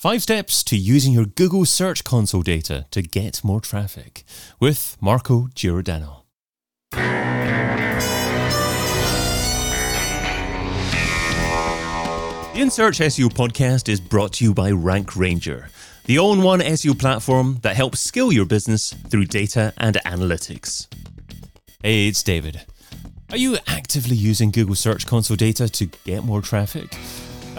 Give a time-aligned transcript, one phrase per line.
[0.00, 4.24] Five steps to using your Google Search Console data to get more traffic
[4.58, 6.24] with Marco Giordano.
[6.92, 7.00] The
[12.54, 15.68] In Search SEO podcast is brought to you by Rank Ranger,
[16.06, 20.86] the all in one SEO platform that helps scale your business through data and analytics.
[21.82, 22.62] Hey, it's David.
[23.30, 26.96] Are you actively using Google Search Console data to get more traffic?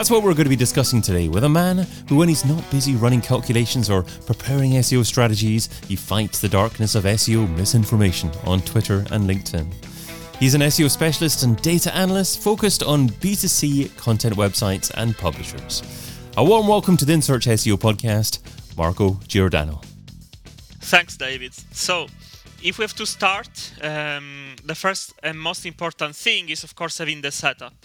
[0.02, 2.68] That's what we're going to be discussing today with a man who, when he's not
[2.72, 8.62] busy running calculations or preparing SEO strategies, he fights the darkness of SEO misinformation on
[8.62, 9.72] Twitter and LinkedIn.
[10.40, 15.84] He's an SEO specialist and data analyst focused on B2C content websites and publishers.
[16.36, 18.40] A warm welcome to the In Search SEO podcast,
[18.76, 19.82] Marco Giordano.
[20.80, 21.54] Thanks, David.
[21.74, 22.08] So,
[22.64, 26.98] if we have to start, um, the first and most important thing is, of course,
[26.98, 27.76] having the setup.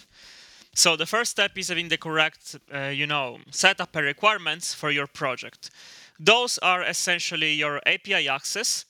[0.77, 4.91] So the first step is having the correct, uh, you know, setup and requirements for
[4.91, 5.71] your project.
[6.21, 8.85] Those are essentially your API access.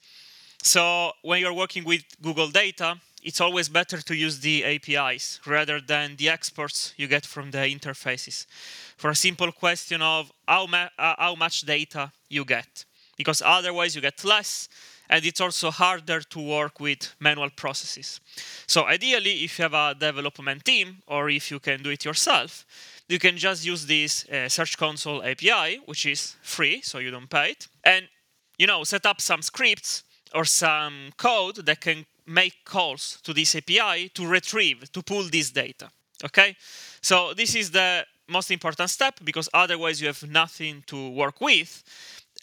[0.60, 5.80] So when you're working with Google data, it's always better to use the APIs rather
[5.80, 8.46] than the exports you get from the interfaces.
[8.96, 12.84] For a simple question of how, ma- uh, how much data you get,
[13.16, 14.68] because otherwise you get less
[15.08, 18.20] and it's also harder to work with manual processes.
[18.66, 22.66] So ideally, if you have a development team or if you can do it yourself,
[23.08, 27.30] you can just use this uh, Search Console API, which is free, so you don't
[27.30, 28.08] pay it, and
[28.58, 30.02] you know set up some scripts
[30.34, 35.50] or some code that can make calls to this API to retrieve, to pull this
[35.50, 35.88] data.
[36.24, 36.56] Okay,
[37.00, 41.84] so this is the most important step because otherwise you have nothing to work with.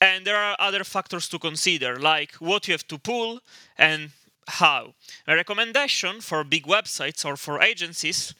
[0.03, 3.39] And there are other factors to consider, like what you have to pull
[3.77, 4.09] and
[4.45, 4.93] how.
[5.25, 8.33] A recommendation for big websites or for agencies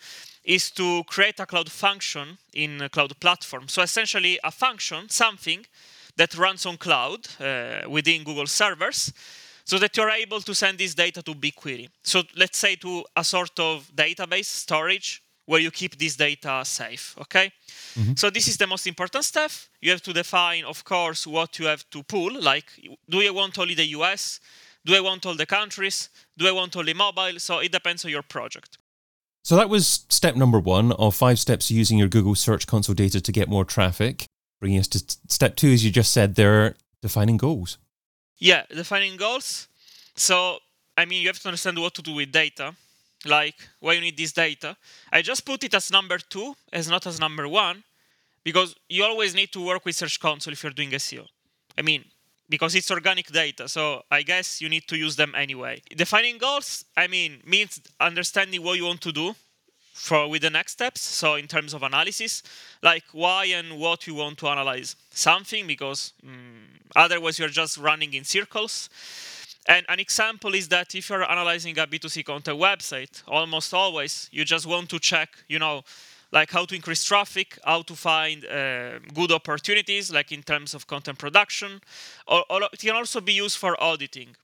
[0.43, 3.69] is to create a cloud function in a cloud platform.
[3.69, 5.65] So essentially, a function, something
[6.17, 9.13] that runs on cloud uh, within Google servers,
[9.63, 11.87] so that you're able to send this data to BigQuery.
[12.03, 17.15] So let's say to a sort of database storage where you keep this data safe.
[17.19, 17.51] Okay.
[17.95, 18.13] Mm-hmm.
[18.15, 19.51] So this is the most important step.
[19.81, 22.41] You have to define, of course, what you have to pull.
[22.41, 22.65] Like,
[23.09, 24.39] do you want only the US?
[24.85, 26.09] Do I want all the countries?
[26.37, 27.39] Do I want only mobile?
[27.39, 28.77] So it depends on your project.
[29.43, 33.19] So that was step number one of five steps using your Google Search Console data
[33.19, 34.25] to get more traffic.
[34.61, 37.77] Bringing us to step two, as you just said, they're defining goals.
[38.37, 39.67] Yeah, defining goals.
[40.15, 40.59] So,
[40.97, 42.75] I mean, you have to understand what to do with data
[43.25, 44.75] like why you need this data.
[45.11, 47.83] I just put it as number two, as not as number one,
[48.43, 51.27] because you always need to work with Search Console if you're doing SEO.
[51.77, 52.05] I mean,
[52.49, 55.81] because it's organic data, so I guess you need to use them anyway.
[55.95, 59.33] Defining goals, I mean, means understanding what you want to do
[59.93, 61.01] for with the next steps.
[61.01, 62.43] So in terms of analysis,
[62.81, 68.13] like why and what you want to analyze something, because mm, otherwise you're just running
[68.13, 68.89] in circles.
[69.67, 74.43] And an example is that if you're analyzing a B2C content website, almost always you
[74.43, 75.83] just want to check, you know,
[76.31, 80.87] like how to increase traffic, how to find uh, good opportunities, like in terms of
[80.87, 81.79] content production,
[82.27, 84.35] or, or, it can also be used for auditing.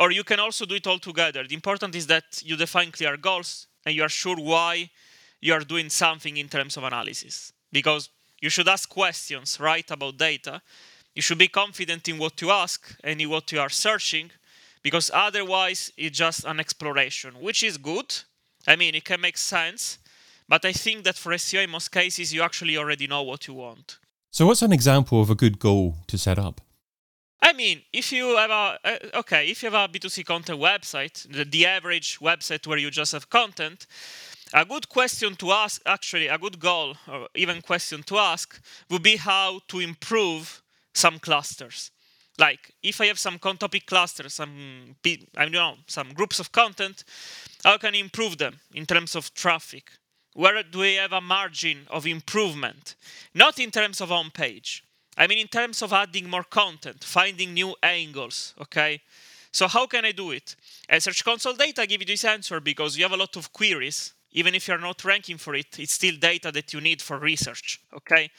[0.00, 1.46] Or you can also do it all together.
[1.46, 4.90] The important is that you define clear goals and you are sure why
[5.40, 7.52] you are doing something in terms of analysis.
[7.70, 8.08] Because
[8.40, 10.60] you should ask questions, right, about data.
[11.14, 14.30] You should be confident in what you ask and in what you are searching
[14.86, 18.14] because otherwise it's just an exploration, which is good.
[18.68, 19.98] I mean, it can make sense,
[20.48, 23.54] but I think that for SEO, in most cases, you actually already know what you
[23.54, 23.98] want.
[24.30, 26.60] So, what's an example of a good goal to set up?
[27.42, 31.16] I mean, if you have a uh, okay, if you have a B2C content website,
[31.36, 33.88] the, the average website where you just have content,
[34.54, 39.02] a good question to ask, actually, a good goal or even question to ask would
[39.02, 40.62] be how to improve
[40.94, 41.90] some clusters
[42.38, 47.04] like if I have some topic clusters, some I don't know, some groups of content,
[47.64, 49.90] how can I improve them in terms of traffic?
[50.34, 52.94] Where do we have a margin of improvement?
[53.34, 54.84] Not in terms of on page.
[55.16, 59.00] I mean in terms of adding more content, finding new angles, okay?
[59.50, 60.54] So how can I do it?
[60.90, 64.12] And Search Console data give you this answer because you have a lot of queries.
[64.32, 67.80] Even if you're not ranking for it, it's still data that you need for research,
[67.94, 68.30] okay?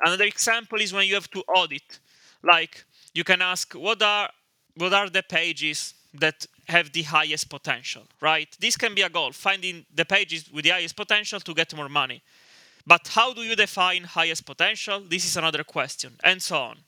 [0.00, 2.00] Another example is when you have to audit.
[2.42, 2.84] Like
[3.16, 4.30] you can ask what are
[4.76, 8.48] what are the pages that have the highest potential, right?
[8.60, 11.88] This can be a goal, finding the pages with the highest potential to get more
[11.88, 12.22] money.
[12.86, 15.00] But how do you define highest potential?
[15.00, 16.78] This is another question, and so on.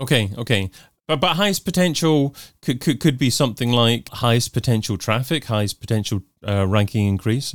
[0.00, 0.70] Okay, okay.
[1.06, 6.22] But, but highest potential could, could, could be something like highest potential traffic, highest potential
[6.46, 7.54] uh, ranking increase?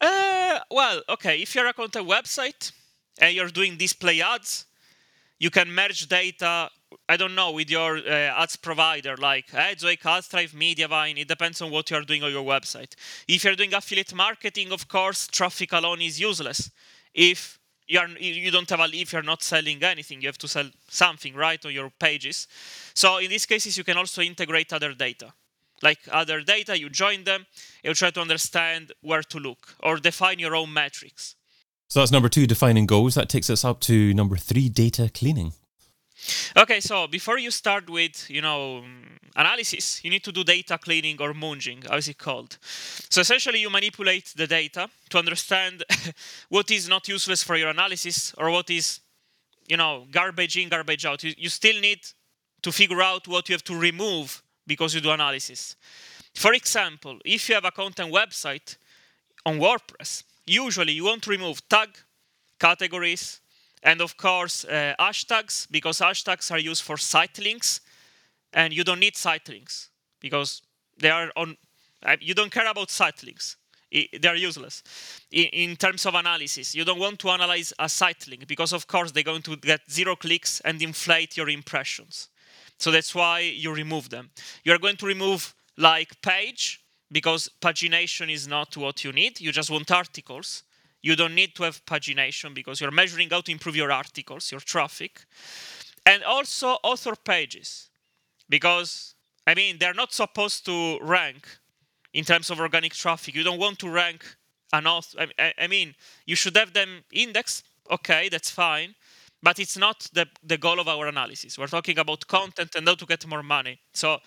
[0.00, 1.40] Uh, well, okay.
[1.42, 2.72] If you're a content website
[3.18, 4.66] and you're doing display ads,
[5.38, 6.70] you can merge data
[7.08, 11.18] I don't know, with your uh, ads provider like Ezoic, AdThrive, Mediavine.
[11.18, 12.94] It depends on what you're doing on your website.
[13.28, 16.70] If you're doing affiliate marketing, of course, traffic alone is useless.
[17.14, 20.70] If you're you don't have a if you're not selling anything, you have to sell
[20.88, 22.46] something, right, on your pages.
[22.94, 25.32] So in these cases, you can also integrate other data.
[25.82, 27.46] Like other data, you join them,
[27.82, 31.34] you try to understand where to look or define your own metrics.
[31.88, 33.16] So that's number two, defining goals.
[33.16, 35.52] That takes us up to number three, data cleaning.
[36.56, 40.78] Okay, so before you start with, you know, mm, analysis, you need to do data
[40.78, 42.58] cleaning or munging, as it called.
[42.62, 45.84] So essentially, you manipulate the data to understand
[46.48, 49.00] what is not useless for your analysis or what is,
[49.66, 51.24] you know, garbage in, garbage out.
[51.24, 52.00] You, you still need
[52.62, 55.76] to figure out what you have to remove because you do analysis.
[56.34, 58.76] For example, if you have a content website
[59.44, 61.90] on WordPress, usually you want to remove tag,
[62.58, 63.41] categories,
[63.82, 67.80] and of course uh, hashtags because hashtags are used for site links
[68.52, 69.90] and you don't need site links
[70.20, 70.62] because
[70.98, 71.56] they are on
[72.20, 73.56] you don't care about site links.
[74.20, 74.82] They're useless.
[75.30, 79.12] In, terms of analysis you don't want to analyze a site link because of course
[79.12, 82.28] they're going to get zero clicks and inflate your impressions.
[82.78, 84.30] So that's why you remove them.
[84.64, 86.80] You're going to remove like page
[87.10, 89.40] because pagination is not what you need.
[89.40, 90.64] You just want articles
[91.02, 94.60] you don't need to have pagination because you're measuring how to improve your articles, your
[94.60, 95.24] traffic.
[96.06, 97.90] And also author pages.
[98.48, 99.14] Because,
[99.46, 101.46] I mean, they're not supposed to rank
[102.12, 103.34] in terms of organic traffic.
[103.34, 104.24] You don't want to rank
[104.72, 105.26] an author.
[105.58, 105.94] I, mean,
[106.26, 107.64] you should have them indexed.
[107.90, 108.94] Okay, that's fine.
[109.42, 111.58] But it's not the, the goal of our analysis.
[111.58, 113.80] We're talking about content and how to get more money.
[113.92, 114.18] So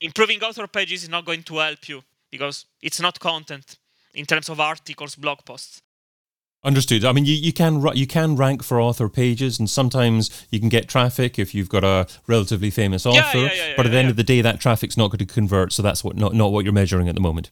[0.00, 3.76] improving author pages is not going to help you because it's not content
[4.14, 5.82] in terms of articles, blog posts.
[6.64, 7.04] Understood.
[7.04, 10.70] I mean, you, you can you can rank for author pages, and sometimes you can
[10.70, 13.38] get traffic if you've got a relatively famous author.
[13.38, 15.26] Yeah, yeah, yeah, but at the end of the day, that traffic's not going to
[15.26, 17.50] convert, so that's what not, not what you're measuring at the moment.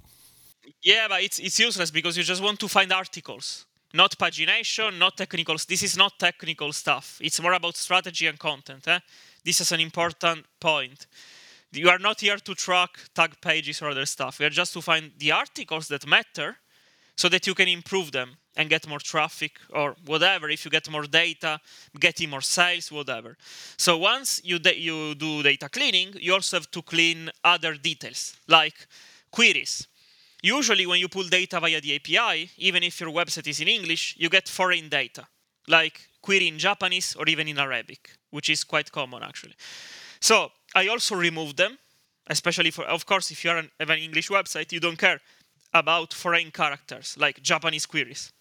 [0.80, 5.18] Yeah, but it's it's useless because you just want to find articles, not pagination, not
[5.18, 5.56] technical.
[5.68, 7.18] This is not technical stuff.
[7.20, 8.88] It's more about strategy and content.
[8.88, 9.00] Eh?
[9.44, 11.06] This is an important point.
[11.72, 14.38] You are not here to track tag pages or other stuff.
[14.38, 16.56] We are just to find the articles that matter,
[17.22, 20.50] so that you can improve them and get more traffic or whatever.
[20.50, 21.60] If you get more data
[22.00, 23.36] getting more sales whatever.
[23.76, 28.20] So once you da- you do data cleaning you also have to clean other details
[28.48, 28.74] like
[29.30, 29.86] queries.
[30.42, 34.04] Usually when you pull data via the api even if your website is in english
[34.18, 35.24] you get foreign data
[35.76, 35.96] like
[36.26, 39.56] query in japanese or even in arabic which is quite common actually.
[40.28, 41.78] So i also remove them
[42.26, 45.20] especially for of course if you are have an english website you don't care
[45.74, 48.32] about foreign characters like japanese queries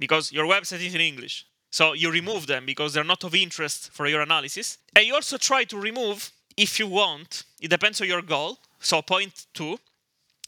[0.00, 1.46] because your website is in English.
[1.70, 4.78] So you remove them because they're not of interest for your analysis.
[4.96, 8.58] And you also try to remove, if you want, it depends on your goal.
[8.80, 9.78] So, point two,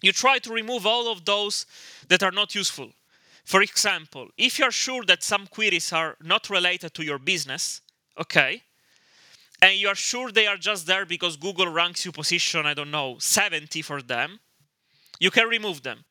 [0.00, 1.66] you try to remove all of those
[2.08, 2.90] that are not useful.
[3.44, 7.82] For example, if you're sure that some queries are not related to your business,
[8.18, 8.62] okay,
[9.60, 12.90] and you are sure they are just there because Google ranks you position, I don't
[12.90, 14.40] know, 70 for them,
[15.20, 16.04] you can remove them.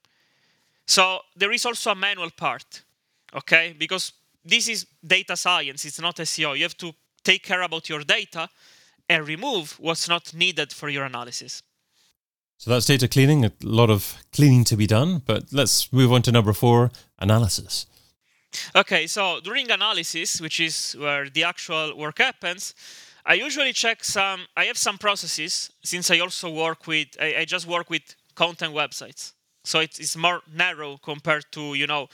[0.92, 1.04] So
[1.36, 2.84] there is also a manual part
[3.34, 3.76] okay?
[3.78, 6.58] Because this is data science, it's not SEO.
[6.58, 6.94] You have to
[7.24, 8.50] take care about your data
[9.10, 11.64] and remove what's not needed for your analysis.
[12.58, 16.22] So that's data cleaning, a lot of cleaning to be done, but let's move on
[16.24, 17.88] to number four analysis.
[18.76, 22.76] Okay, so during analysis, which is where the actual work happens,
[23.26, 27.46] I usually check some, I have some processes since I also work with, I, I
[27.46, 29.34] just work with content websites.
[29.64, 32.10] So it's more narrow compared to, you know,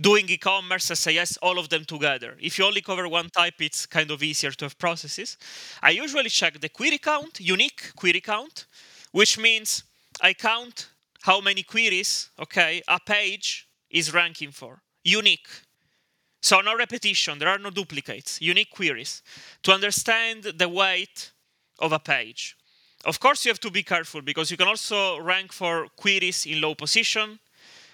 [0.00, 2.36] doing e-commerce, SaaS, all of them together.
[2.40, 5.36] If you only cover one type, it's kind of easier to have processes.
[5.82, 8.66] I usually check the query count, unique query count,
[9.12, 9.84] which means
[10.20, 10.88] I count
[11.22, 14.82] how many queries, okay, a page is ranking for.
[15.04, 15.48] Unique.
[16.42, 19.22] So no repetition, there are no duplicates, unique queries
[19.62, 21.32] to understand the weight
[21.78, 22.56] of a page.
[23.04, 26.60] Of course, you have to be careful because you can also rank for queries in
[26.60, 27.38] low position,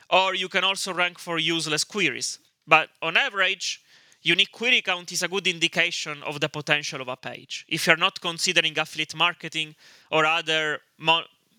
[0.09, 2.38] or you can also rank for useless queries.
[2.67, 3.83] But on average,
[4.23, 7.64] unique query count is a good indication of the potential of a page.
[7.69, 9.75] If you're not considering affiliate marketing
[10.11, 10.81] or other,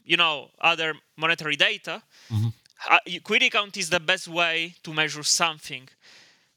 [0.05, 2.49] you know, other monetary data, mm-hmm.
[2.89, 5.89] uh, query count is the best way to measure something,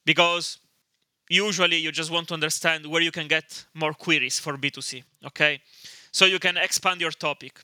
[0.04, 0.58] because
[1.28, 5.02] usually you just want to understand where you can get more queries for B2C.
[5.26, 5.60] Okay,
[6.14, 7.60] so you can expand your topic.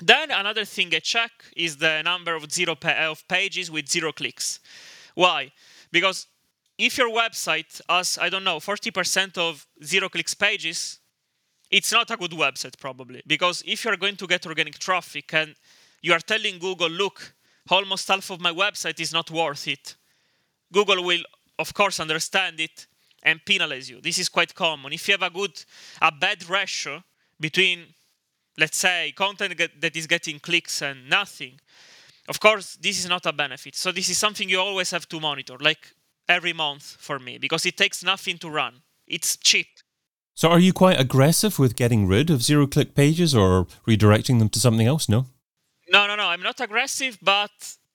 [0.00, 4.10] Then another thing I check is the number of zero pa- of pages with zero
[4.12, 4.58] clicks.
[5.14, 5.52] Why?
[5.92, 6.26] Because
[6.76, 10.98] if your website has, I don't know, 40% of zero clicks pages,
[11.70, 13.22] it's not a good website probably.
[13.24, 15.54] Because if you're going to get organic traffic and
[16.02, 17.34] you are telling Google, look,
[17.70, 19.94] almost half of my website is not worth it,
[20.72, 21.22] Google will,
[21.56, 22.88] of course, understand it
[23.22, 24.00] and penalize you.
[24.00, 24.92] This is quite common.
[24.92, 25.64] If you have a good,
[26.02, 27.04] a bad ratio
[27.40, 27.94] between,
[28.58, 31.58] let's say, content that is getting clicks and nothing,
[32.28, 33.74] of course, this is not a benefit.
[33.74, 35.94] So this is something you always have to monitor, like
[36.28, 38.82] every month for me, because it takes nothing to run.
[39.06, 39.66] It's cheap.
[40.34, 44.48] So are you quite aggressive with getting rid of zero click pages or redirecting them
[44.50, 45.08] to something else?
[45.08, 45.26] No?
[45.90, 46.26] No, no, no.
[46.28, 47.50] I'm not aggressive, but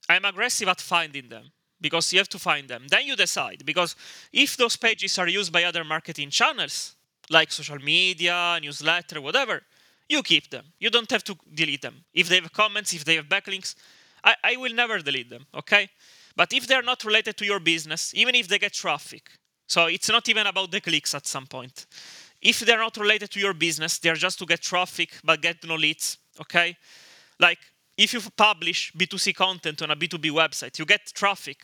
[0.10, 2.88] I'm aggressive at finding them because you have to find them.
[2.90, 3.96] Then you decide because
[4.34, 6.96] if those pages are used by other marketing channels
[7.30, 9.62] like social media, newsletter, whatever,
[10.08, 10.66] you keep them.
[10.80, 12.04] You don't have to delete them.
[12.14, 13.76] If they have comments, if they have backlinks,
[14.24, 15.90] I, I will never delete them, okay?
[16.36, 19.30] But if they're not related to your business, even if they get traffic,
[19.68, 21.88] so it's not even about the clicks at some point.
[22.42, 25.76] If they're not related to your business, they're just to get traffic but get no
[25.76, 26.78] leads, okay?
[27.40, 27.60] Like
[27.98, 31.58] if you publish B2C content on a B2B website, you get traffic,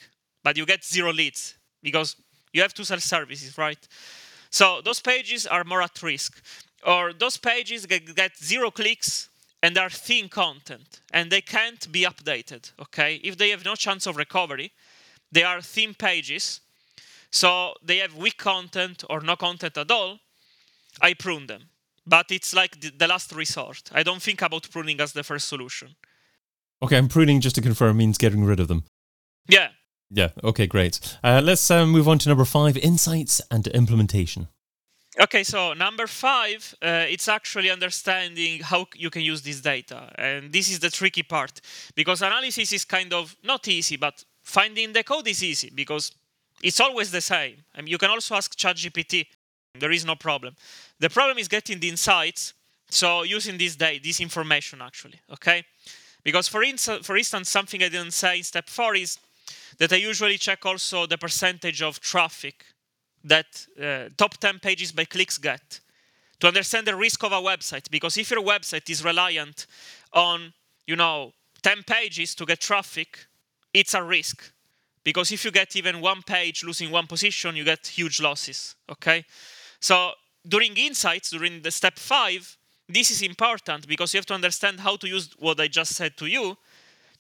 [0.44, 2.16] but you get zero leads because
[2.54, 3.88] you have to sell services, right?
[4.52, 6.44] So those pages are more at risk.
[6.86, 9.30] Or those pages get, get zero clicks
[9.64, 13.16] and are thin content and they can't be updated okay?
[13.24, 14.72] If they have no chance of recovery
[15.32, 16.60] they are thin pages.
[17.30, 20.20] So they have weak content or no content at all
[21.02, 21.70] i prune them.
[22.06, 23.90] But it's like the, the last resort.
[23.94, 25.96] I don't think about pruning as the first solution.
[26.82, 28.84] Okay and pruning just to confirm means getting rid of them.
[29.48, 29.70] Yeah
[30.12, 34.48] yeah okay great uh, let's uh, move on to number five insights and implementation
[35.20, 40.10] Okay, so number five, uh, it's actually understanding how you can use this data.
[40.16, 41.60] And this is the tricky part
[41.96, 46.14] because analysis is kind of not easy, but finding the code is easy because
[46.64, 47.58] it's always the same.
[47.76, 49.26] I mean, you can also ask ChatGPT,
[49.78, 50.56] there is no problem.
[51.00, 52.54] The problem is getting the insights,
[52.90, 55.66] so using this data, this information actually, okay?
[56.24, 59.18] Because for, instance, for instance, something I didn't say in step four is
[59.82, 62.66] that I usually check also the percentage of traffic
[63.24, 65.80] that uh, top 10 pages by clicks get
[66.40, 67.90] to understand the risk of a website.
[67.90, 69.66] Because if your website is reliant
[70.14, 70.54] on
[70.86, 71.34] you know
[71.64, 73.26] 10 pages to get traffic
[73.74, 74.52] it's a risk.
[75.04, 79.26] Because if you get even one page losing one position you get huge losses okay?
[79.80, 80.12] So
[80.48, 82.56] during insights during the step 5
[82.88, 86.18] this is important because you have to understand how to use what i just said
[86.18, 86.58] to you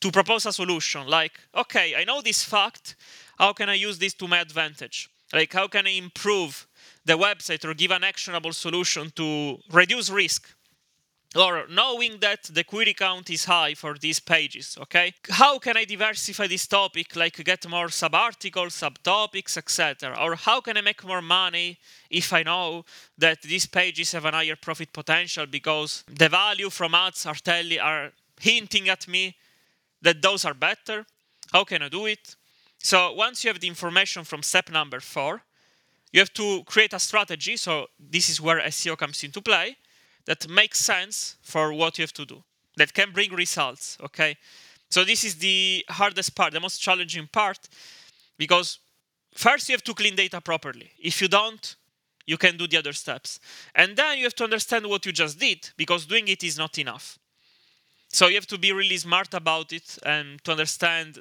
[0.01, 2.96] to propose a solution like okay i know this fact
[3.38, 6.67] how can i use this to my advantage like, how can I improve
[7.05, 10.50] the website or give an actionable solution to reduce risk?
[11.34, 15.13] Or knowing that the query count is high for these pages, okay?
[15.29, 20.13] How can I diversify this topic, like get more sub-articles, subtopics, etc.?
[20.22, 21.79] Or how can I make more money
[22.10, 22.84] if I know
[23.17, 27.79] that these pages have an higher profit potential because the value from ads are telling,
[27.79, 29.38] are hinting at me
[30.01, 31.05] that those are better?
[31.51, 32.36] How can I do it?
[32.79, 35.43] So once you have the information from step number four,
[36.12, 37.58] you have to create a strategy.
[37.58, 39.77] So this is where SEO comes into play
[40.25, 42.43] that makes sense for what you have to do,
[42.77, 43.98] that can bring results.
[44.03, 44.38] Okay.
[44.89, 47.70] So this is the hardest part, the most challenging part,
[48.38, 48.79] because
[49.34, 50.91] first you have to clean data properly.
[51.00, 51.75] If you don't,
[52.25, 53.39] you can do the other steps.
[53.74, 56.77] And then you have to understand what you just did, because doing it is not
[56.77, 57.17] enough.
[58.12, 61.20] So you have to be really smart about it and to understand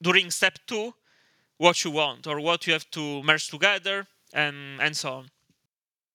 [0.00, 0.94] during step two
[1.58, 5.30] what you want or what you have to merge together and and so on.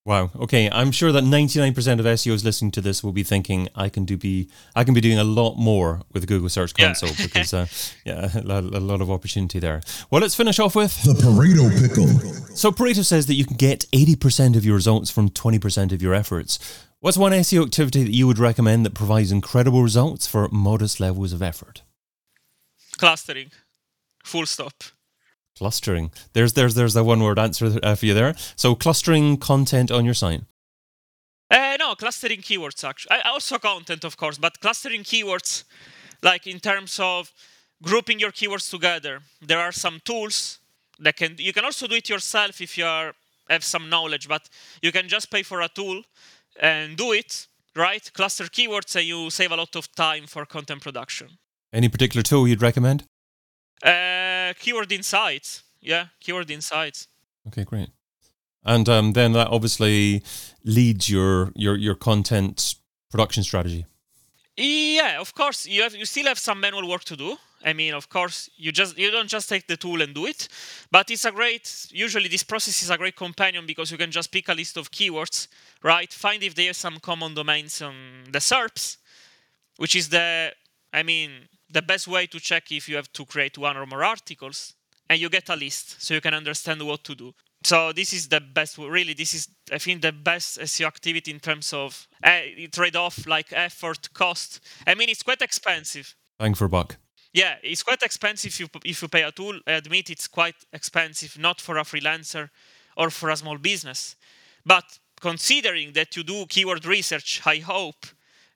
[0.08, 0.32] Wow.
[0.38, 0.70] Okay.
[0.72, 4.16] I'm sure that 99% of SEOs listening to this will be thinking, I can do
[4.16, 7.16] be, I can be doing a lot more with Google Search Console yeah.
[7.26, 7.68] because, uh,
[8.06, 9.82] yeah, a, a, lot of opportunity there.
[10.10, 12.08] Well, let's finish off with the Pareto pickle.
[12.56, 16.14] So Pareto says that you can get 80% of your results from 20% of your
[16.14, 16.87] efforts.
[17.00, 21.32] What's one SEO activity that you would recommend that provides incredible results for modest levels
[21.32, 21.84] of effort?
[22.98, 23.52] Clustering.
[24.24, 24.74] Full stop.
[25.56, 26.12] Clustering.
[26.34, 28.34] There's there's there's a one word answer uh, for you there.
[28.56, 30.42] So clustering content on your site.
[31.52, 33.12] Uh, no, clustering keywords actually.
[33.12, 35.66] I also content, of course, but clustering keywords,
[36.24, 37.32] like in terms of
[37.84, 39.22] grouping your keywords together.
[39.40, 40.58] There are some tools
[41.00, 41.36] that can.
[41.38, 43.14] You can also do it yourself if you are
[43.50, 44.50] have some knowledge, but
[44.82, 46.04] you can just pay for a tool
[46.60, 47.48] and do it.
[47.76, 51.38] Right, cluster keywords, and you save a lot of time for content production.
[51.72, 53.04] Any particular tool you'd recommend?
[53.84, 55.64] Uh, keyword insights.
[55.80, 57.08] Yeah, keyword insights.
[57.48, 57.90] Okay, great.
[58.66, 60.24] And um, then that obviously
[60.64, 62.76] leads your your your content
[63.12, 63.86] production strategy.
[64.58, 65.68] Yeah, of course.
[65.68, 67.38] You have you still have some manual work to do.
[67.64, 70.48] I mean, of course, you just you don't just take the tool and do it,
[70.92, 71.88] but it's a great.
[71.92, 74.92] Usually, this process is a great companion because you can just pick a list of
[74.92, 75.48] keywords,
[75.84, 76.12] right?
[76.12, 77.96] Find if they have some common domains on
[78.32, 78.98] the SERPs,
[79.78, 80.52] which is the,
[80.94, 81.32] I mean,
[81.70, 84.74] the best way to check if you have to create one or more articles,
[85.10, 87.34] and you get a list so you can understand what to do.
[87.64, 88.78] So this is the best.
[88.78, 92.40] Really, this is I think the best SEO activity in terms of uh,
[92.72, 94.60] trade-off, like effort, cost.
[94.86, 96.16] I mean, it's quite expensive.
[96.38, 96.98] Bang for buck.
[97.38, 99.60] Yeah, it's quite expensive if you, if you pay a tool.
[99.68, 102.50] I admit it's quite expensive, not for a freelancer
[102.96, 104.16] or for a small business.
[104.66, 108.08] But considering that you do keyword research, I hope,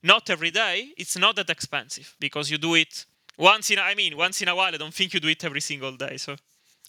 [0.02, 3.06] not every day, it's not that expensive because you do it
[3.38, 4.74] once in, I mean, once in a while.
[4.74, 6.18] I don't think you do it every single day.
[6.18, 6.36] So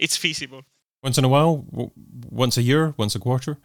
[0.00, 0.62] it's feasible.
[1.02, 1.62] Once in a while?
[2.30, 2.94] Once a year?
[2.96, 3.58] Once a quarter?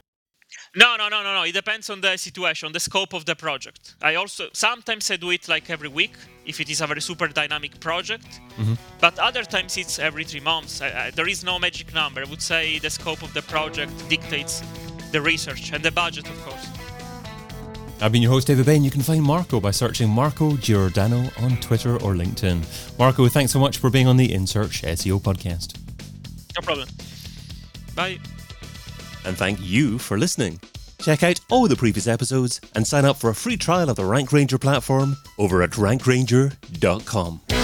[0.77, 1.41] No, no, no, no, no.
[1.41, 3.95] It depends on the situation, the scope of the project.
[3.99, 6.13] I also sometimes I do it like every week
[6.45, 8.75] if it is a very super dynamic project, mm-hmm.
[9.01, 10.79] but other times it's every three months.
[10.79, 12.21] I, I, there is no magic number.
[12.21, 14.61] I would say the scope of the project dictates
[15.11, 16.67] the research and the budget, of course.
[17.99, 18.83] I've been your host, David Bain.
[18.83, 22.61] You can find Marco by searching Marco Giordano on Twitter or LinkedIn.
[22.99, 25.75] Marco, thanks so much for being on the In Search SEO podcast.
[26.55, 26.87] No problem.
[27.95, 28.19] Bye.
[29.27, 30.61] And thank you for listening.
[31.01, 34.05] Check out all the previous episodes and sign up for a free trial of the
[34.05, 37.56] Rank Ranger platform over at rankranger.com.